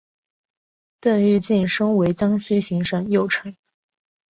[0.99, 3.55] 邓愈晋升为江西行省右丞。